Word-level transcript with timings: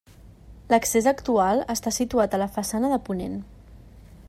L'accés 0.73 1.05
actual 1.11 1.61
està 1.75 1.95
situat 1.99 2.33
a 2.33 2.41
la 2.45 2.49
façana 2.57 2.93
de 2.95 3.01
ponent. 3.11 3.39